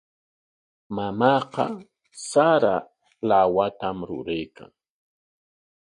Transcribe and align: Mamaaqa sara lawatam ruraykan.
Mamaaqa 0.95 1.65
sara 2.29 2.75
lawatam 3.27 3.97
ruraykan. 4.07 4.71